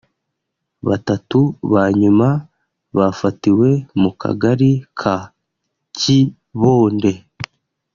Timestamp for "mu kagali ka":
4.01-5.15